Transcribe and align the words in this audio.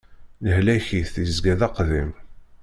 Lehlak-is 0.43 1.11
yezga 1.23 1.53
d 1.59 1.61
aqdim. 1.67 2.11